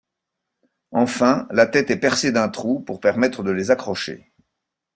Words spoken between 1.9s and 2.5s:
est percée d'un